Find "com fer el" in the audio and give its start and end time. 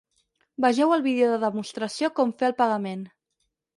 2.21-2.57